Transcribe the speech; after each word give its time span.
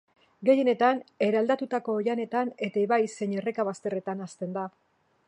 Gehienetan 0.47 1.01
eraldatutako 1.25 1.97
oihanetan 1.99 2.53
eta 2.69 2.83
ibai 2.87 3.01
zein 3.19 3.39
erreka 3.43 3.67
bazterretan 3.71 4.29
hazten 4.29 4.57
da. 4.61 4.65